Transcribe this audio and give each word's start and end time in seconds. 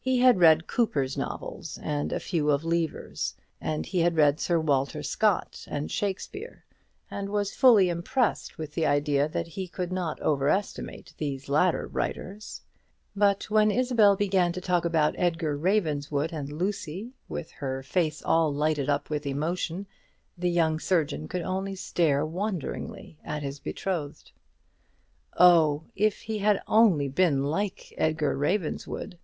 He 0.00 0.20
had 0.20 0.38
read 0.38 0.66
Cooper's 0.68 1.18
novels, 1.18 1.78
and 1.82 2.12
a 2.12 2.20
few 2.20 2.50
of 2.50 2.64
Lever's; 2.64 3.34
and 3.60 3.84
he 3.84 3.98
had 3.98 4.16
read 4.16 4.40
Sir 4.40 4.58
Walter 4.58 5.02
Scott 5.02 5.66
and 5.68 5.90
Shakespeare, 5.90 6.64
and 7.10 7.28
was 7.28 7.52
fully 7.54 7.90
impressed 7.90 8.56
with 8.56 8.72
the 8.72 8.86
idea 8.86 9.28
that 9.28 9.48
he 9.48 9.66
could 9.68 9.92
not 9.92 10.18
over 10.20 10.48
estimate 10.48 11.12
these 11.18 11.48
latter 11.48 11.88
writers; 11.88 12.62
but 13.16 13.50
when 13.50 13.70
Isabel 13.70 14.16
began 14.16 14.52
to 14.52 14.60
talk 14.62 14.84
about 14.86 15.16
Edgar 15.18 15.58
Ravenswood 15.58 16.32
and 16.32 16.52
Lucy, 16.52 17.12
with 17.28 17.50
her 17.50 17.82
face 17.82 18.22
all 18.22 18.54
lighted 18.54 18.88
up 18.88 19.10
with 19.10 19.26
emotion, 19.26 19.86
the 20.38 20.48
young 20.50 20.78
surgeon 20.78 21.26
could 21.28 21.42
only 21.42 21.74
stare 21.74 22.24
wonderingly 22.24 23.18
at 23.24 23.42
his 23.42 23.58
betrothed. 23.58 24.30
Oh, 25.36 25.82
if 25.96 26.22
he 26.22 26.38
had 26.38 26.62
only 26.68 27.08
been 27.08 27.42
like 27.42 27.92
Edgar 27.98 28.38
Ravenswood! 28.38 29.18